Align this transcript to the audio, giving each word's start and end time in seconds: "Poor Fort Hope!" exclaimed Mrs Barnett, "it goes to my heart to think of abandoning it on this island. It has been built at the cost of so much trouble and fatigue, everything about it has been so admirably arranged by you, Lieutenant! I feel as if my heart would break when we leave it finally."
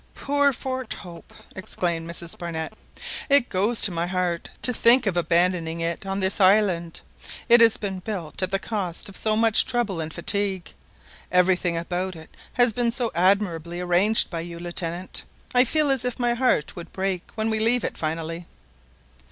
"Poor 0.15 0.51
Fort 0.51 0.91
Hope!" 0.95 1.31
exclaimed 1.55 2.09
Mrs 2.09 2.35
Barnett, 2.35 2.73
"it 3.29 3.49
goes 3.49 3.81
to 3.83 3.91
my 3.91 4.07
heart 4.07 4.49
to 4.63 4.73
think 4.73 5.05
of 5.05 5.15
abandoning 5.15 5.79
it 5.79 6.07
on 6.07 6.19
this 6.21 6.41
island. 6.41 7.01
It 7.47 7.61
has 7.61 7.77
been 7.77 7.99
built 7.99 8.41
at 8.41 8.49
the 8.49 8.57
cost 8.57 9.09
of 9.09 9.15
so 9.15 9.35
much 9.35 9.63
trouble 9.67 10.01
and 10.01 10.11
fatigue, 10.11 10.73
everything 11.31 11.77
about 11.77 12.15
it 12.15 12.35
has 12.53 12.73
been 12.73 12.89
so 12.89 13.11
admirably 13.13 13.79
arranged 13.79 14.31
by 14.31 14.39
you, 14.39 14.57
Lieutenant! 14.57 15.23
I 15.53 15.65
feel 15.65 15.91
as 15.91 16.03
if 16.03 16.17
my 16.17 16.33
heart 16.33 16.75
would 16.75 16.91
break 16.91 17.29
when 17.35 17.51
we 17.51 17.59
leave 17.59 17.83
it 17.83 17.95
finally." 17.95 18.47